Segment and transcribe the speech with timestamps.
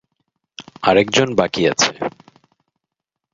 [0.83, 1.89] আরেকজন বাকি আছে।